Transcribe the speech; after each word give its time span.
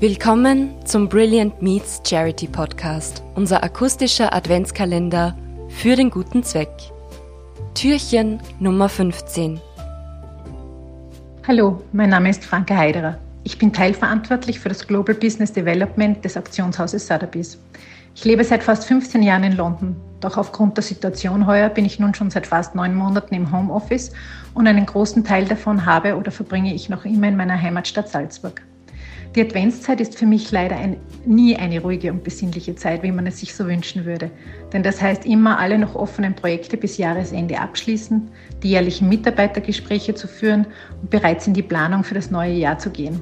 Willkommen 0.00 0.76
zum 0.86 1.08
Brilliant 1.08 1.60
Meets 1.60 2.02
Charity 2.06 2.46
Podcast, 2.46 3.24
unser 3.34 3.64
akustischer 3.64 4.32
Adventskalender 4.32 5.36
für 5.70 5.96
den 5.96 6.08
guten 6.08 6.44
Zweck. 6.44 6.70
Türchen 7.74 8.38
Nummer 8.60 8.88
15. 8.88 9.60
Hallo, 11.48 11.82
mein 11.90 12.10
Name 12.10 12.30
ist 12.30 12.44
Franke 12.44 12.76
Heiderer. 12.76 13.18
Ich 13.42 13.58
bin 13.58 13.72
teilverantwortlich 13.72 14.60
für 14.60 14.68
das 14.68 14.86
Global 14.86 15.16
Business 15.16 15.52
Development 15.52 16.24
des 16.24 16.36
Auktionshauses 16.36 17.04
Sotheby's. 17.04 17.58
Ich 18.14 18.24
lebe 18.24 18.44
seit 18.44 18.62
fast 18.62 18.84
15 18.84 19.24
Jahren 19.24 19.42
in 19.42 19.56
London, 19.56 19.96
doch 20.20 20.36
aufgrund 20.36 20.76
der 20.76 20.84
Situation 20.84 21.44
heuer 21.44 21.70
bin 21.70 21.84
ich 21.84 21.98
nun 21.98 22.14
schon 22.14 22.30
seit 22.30 22.46
fast 22.46 22.76
neun 22.76 22.94
Monaten 22.94 23.34
im 23.34 23.50
Homeoffice 23.50 24.12
und 24.54 24.68
einen 24.68 24.86
großen 24.86 25.24
Teil 25.24 25.46
davon 25.46 25.86
habe 25.86 26.16
oder 26.16 26.30
verbringe 26.30 26.72
ich 26.72 26.88
noch 26.88 27.04
immer 27.04 27.26
in 27.26 27.36
meiner 27.36 27.60
Heimatstadt 27.60 28.08
Salzburg. 28.08 28.62
Die 29.34 29.42
Adventszeit 29.42 30.00
ist 30.00 30.18
für 30.18 30.24
mich 30.24 30.50
leider 30.52 30.76
ein, 30.76 30.96
nie 31.26 31.54
eine 31.54 31.80
ruhige 31.80 32.10
und 32.10 32.24
besinnliche 32.24 32.74
Zeit, 32.74 33.02
wie 33.02 33.12
man 33.12 33.26
es 33.26 33.40
sich 33.40 33.54
so 33.54 33.66
wünschen 33.66 34.06
würde. 34.06 34.30
Denn 34.72 34.82
das 34.82 35.02
heißt 35.02 35.26
immer, 35.26 35.58
alle 35.58 35.78
noch 35.78 35.94
offenen 35.94 36.34
Projekte 36.34 36.78
bis 36.78 36.96
Jahresende 36.96 37.60
abschließen, 37.60 38.30
die 38.62 38.70
jährlichen 38.70 39.08
Mitarbeitergespräche 39.08 40.14
zu 40.14 40.28
führen 40.28 40.66
und 41.02 41.10
bereits 41.10 41.46
in 41.46 41.52
die 41.52 41.62
Planung 41.62 42.04
für 42.04 42.14
das 42.14 42.30
neue 42.30 42.54
Jahr 42.54 42.78
zu 42.78 42.90
gehen. 42.90 43.20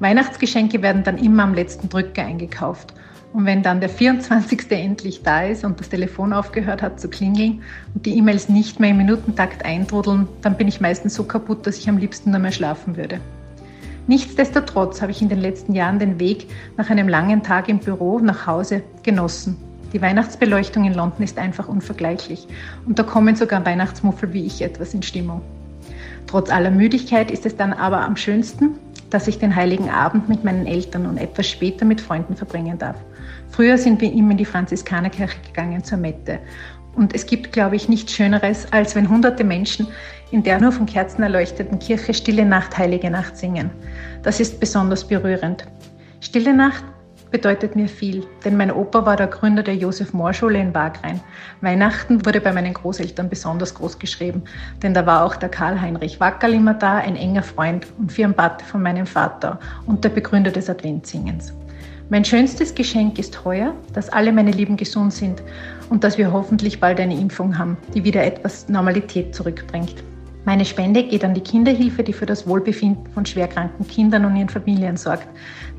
Weihnachtsgeschenke 0.00 0.82
werden 0.82 1.02
dann 1.02 1.16
immer 1.16 1.44
am 1.44 1.54
letzten 1.54 1.88
Drücker 1.88 2.24
eingekauft. 2.24 2.92
Und 3.32 3.46
wenn 3.46 3.62
dann 3.62 3.80
der 3.80 3.88
24. 3.88 4.70
endlich 4.70 5.22
da 5.22 5.44
ist 5.44 5.64
und 5.64 5.80
das 5.80 5.88
Telefon 5.88 6.34
aufgehört 6.34 6.82
hat 6.82 7.00
zu 7.00 7.08
klingeln 7.08 7.62
und 7.94 8.04
die 8.04 8.18
E-Mails 8.18 8.50
nicht 8.50 8.78
mehr 8.78 8.90
im 8.90 8.98
Minutentakt 8.98 9.64
eintrudeln, 9.64 10.28
dann 10.42 10.58
bin 10.58 10.68
ich 10.68 10.82
meistens 10.82 11.14
so 11.14 11.24
kaputt, 11.24 11.66
dass 11.66 11.78
ich 11.78 11.88
am 11.88 11.96
liebsten 11.96 12.30
nur 12.30 12.40
mehr 12.40 12.52
schlafen 12.52 12.96
würde. 12.98 13.20
Nichtsdestotrotz 14.06 15.00
habe 15.00 15.12
ich 15.12 15.22
in 15.22 15.28
den 15.28 15.40
letzten 15.40 15.74
Jahren 15.74 15.98
den 15.98 16.18
Weg 16.18 16.48
nach 16.76 16.90
einem 16.90 17.08
langen 17.08 17.42
Tag 17.42 17.68
im 17.68 17.78
Büro 17.78 18.18
nach 18.18 18.46
Hause 18.46 18.82
genossen. 19.02 19.56
Die 19.92 20.02
Weihnachtsbeleuchtung 20.02 20.84
in 20.84 20.94
London 20.94 21.22
ist 21.22 21.38
einfach 21.38 21.68
unvergleichlich 21.68 22.48
und 22.86 22.98
da 22.98 23.02
kommen 23.02 23.36
sogar 23.36 23.64
Weihnachtsmuffel 23.64 24.32
wie 24.32 24.46
ich 24.46 24.62
etwas 24.62 24.94
in 24.94 25.02
Stimmung. 25.02 25.42
Trotz 26.26 26.50
aller 26.50 26.70
Müdigkeit 26.70 27.30
ist 27.30 27.46
es 27.46 27.56
dann 27.56 27.72
aber 27.72 28.00
am 28.00 28.16
schönsten, 28.16 28.78
dass 29.10 29.28
ich 29.28 29.38
den 29.38 29.54
heiligen 29.54 29.90
Abend 29.90 30.28
mit 30.28 30.44
meinen 30.44 30.66
Eltern 30.66 31.06
und 31.06 31.18
etwas 31.18 31.48
später 31.48 31.84
mit 31.84 32.00
Freunden 32.00 32.34
verbringen 32.34 32.78
darf. 32.78 32.96
Früher 33.50 33.76
sind 33.76 34.00
wir 34.00 34.10
immer 34.10 34.30
in 34.30 34.38
die 34.38 34.46
Franziskanerkirche 34.46 35.38
gegangen 35.46 35.84
zur 35.84 35.98
Mette 35.98 36.38
und 36.94 37.14
es 37.14 37.26
gibt, 37.26 37.52
glaube 37.52 37.76
ich, 37.76 37.88
nichts 37.88 38.12
Schöneres, 38.12 38.66
als 38.72 38.94
wenn 38.94 39.08
hunderte 39.08 39.44
Menschen 39.44 39.86
in 40.30 40.42
der 40.42 40.60
nur 40.60 40.72
von 40.72 40.86
Kerzen 40.86 41.22
erleuchteten 41.22 41.78
Kirche 41.78 42.14
Stille 42.14 42.44
Nacht, 42.44 42.76
Heilige 42.78 43.10
Nacht 43.10 43.36
singen. 43.36 43.70
Das 44.22 44.40
ist 44.40 44.60
besonders 44.60 45.06
berührend. 45.06 45.66
Stille 46.20 46.54
Nacht 46.54 46.84
bedeutet 47.30 47.74
mir 47.74 47.88
viel, 47.88 48.24
denn 48.44 48.56
mein 48.56 48.70
Opa 48.70 49.04
war 49.04 49.16
der 49.16 49.26
Gründer 49.26 49.62
der 49.62 49.74
Josef 49.74 50.12
Mohr 50.12 50.32
Schule 50.32 50.60
in 50.60 50.74
Wagrain. 50.74 51.20
Weihnachten 51.62 52.24
wurde 52.24 52.40
bei 52.40 52.52
meinen 52.52 52.74
Großeltern 52.74 53.28
besonders 53.28 53.74
groß 53.74 53.98
geschrieben, 53.98 54.42
denn 54.82 54.94
da 54.94 55.04
war 55.06 55.24
auch 55.24 55.36
der 55.36 55.48
Karl-Heinrich 55.48 56.20
Wackerl 56.20 56.52
immer 56.54 56.74
da, 56.74 56.98
ein 56.98 57.16
enger 57.16 57.42
Freund 57.42 57.86
und 57.98 58.12
Firmenpate 58.12 58.64
von 58.64 58.82
meinem 58.82 59.06
Vater 59.06 59.58
und 59.86 60.04
der 60.04 60.10
Begründer 60.10 60.50
des 60.50 60.68
Adventsingens. 60.68 61.54
Mein 62.10 62.24
schönstes 62.24 62.74
Geschenk 62.74 63.18
ist 63.18 63.44
heuer, 63.44 63.74
dass 63.94 64.08
alle 64.08 64.32
meine 64.32 64.50
Lieben 64.50 64.76
gesund 64.76 65.12
sind 65.12 65.42
und 65.88 66.04
dass 66.04 66.18
wir 66.18 66.32
hoffentlich 66.32 66.80
bald 66.80 67.00
eine 67.00 67.18
Impfung 67.18 67.56
haben, 67.56 67.76
die 67.94 68.04
wieder 68.04 68.24
etwas 68.24 68.68
Normalität 68.68 69.34
zurückbringt. 69.34 70.04
Meine 70.44 70.64
Spende 70.64 71.04
geht 71.04 71.24
an 71.24 71.34
die 71.34 71.40
Kinderhilfe, 71.40 72.02
die 72.02 72.12
für 72.12 72.26
das 72.26 72.46
Wohlbefinden 72.48 73.06
von 73.12 73.24
schwerkranken 73.24 73.86
Kindern 73.86 74.24
und 74.24 74.36
ihren 74.36 74.48
Familien 74.48 74.96
sorgt, 74.96 75.28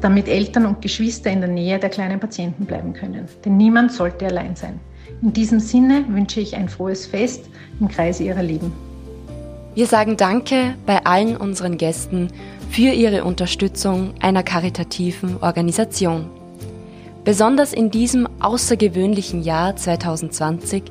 damit 0.00 0.28
Eltern 0.28 0.66
und 0.66 0.80
Geschwister 0.80 1.30
in 1.30 1.40
der 1.40 1.50
Nähe 1.50 1.78
der 1.78 1.90
kleinen 1.90 2.20
Patienten 2.20 2.64
bleiben 2.64 2.92
können. 2.92 3.26
Denn 3.44 3.56
niemand 3.56 3.92
sollte 3.92 4.26
allein 4.26 4.54
sein. 4.54 4.78
In 5.22 5.32
diesem 5.32 5.58
Sinne 5.58 6.04
wünsche 6.08 6.40
ich 6.40 6.54
ein 6.54 6.68
frohes 6.68 7.06
Fest 7.06 7.46
im 7.80 7.88
Kreise 7.88 8.24
Ihrer 8.24 8.42
Lieben. 8.42 8.72
Wir 9.74 9.86
sagen 9.86 10.16
Danke 10.16 10.74
bei 10.86 11.04
allen 11.04 11.36
unseren 11.36 11.76
Gästen 11.76 12.28
für 12.74 12.90
ihre 12.92 13.22
Unterstützung 13.22 14.14
einer 14.20 14.42
karitativen 14.42 15.36
Organisation. 15.40 16.28
Besonders 17.22 17.72
in 17.72 17.92
diesem 17.92 18.28
außergewöhnlichen 18.40 19.44
Jahr 19.44 19.76
2020 19.76 20.82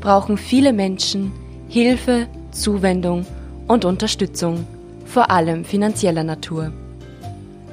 brauchen 0.00 0.38
viele 0.38 0.72
Menschen 0.72 1.32
Hilfe, 1.68 2.26
Zuwendung 2.52 3.26
und 3.68 3.84
Unterstützung, 3.84 4.66
vor 5.04 5.30
allem 5.30 5.66
finanzieller 5.66 6.24
Natur. 6.24 6.72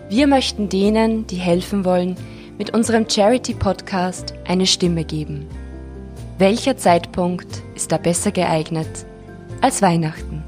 Wir 0.09 0.27
möchten 0.27 0.67
denen, 0.67 1.25
die 1.27 1.37
helfen 1.37 1.85
wollen, 1.85 2.17
mit 2.57 2.73
unserem 2.73 3.09
Charity-Podcast 3.09 4.33
eine 4.45 4.65
Stimme 4.65 5.05
geben. 5.05 5.47
Welcher 6.37 6.75
Zeitpunkt 6.75 7.63
ist 7.75 7.93
da 7.93 7.97
besser 7.97 8.31
geeignet 8.31 9.05
als 9.61 9.81
Weihnachten? 9.81 10.42